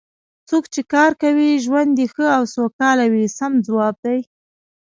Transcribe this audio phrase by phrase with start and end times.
[0.49, 4.19] څوک چې کار کوي ژوند یې ښه او سوکاله وي سم ځواب دی.